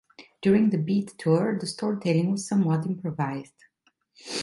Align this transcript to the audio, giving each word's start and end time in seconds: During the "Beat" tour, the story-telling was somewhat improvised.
During 0.41 0.71
the 0.71 0.79
"Beat" 0.79 1.13
tour, 1.19 1.55
the 1.59 1.67
story-telling 1.67 2.31
was 2.31 2.47
somewhat 2.47 2.87
improvised. 2.87 3.65